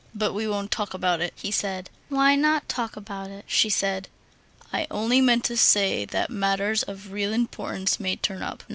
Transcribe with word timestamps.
"But 0.15 0.33
we 0.33 0.47
won't 0.47 0.71
talk 0.71 0.95
about 0.95 1.21
it," 1.21 1.31
he 1.35 1.51
said. 1.51 1.91
"Why 2.09 2.35
not 2.35 2.67
talk 2.67 2.95
about 2.95 3.29
it?" 3.29 3.45
she 3.47 3.69
said. 3.69 4.07
"I 4.73 4.87
only 4.89 5.21
meant 5.21 5.43
to 5.43 5.55
say 5.55 6.05
that 6.05 6.31
matters 6.31 6.81
of 6.81 7.11
real 7.11 7.31
importance 7.31 7.99
may 7.99 8.15
turn 8.15 8.41
up. 8.41 8.63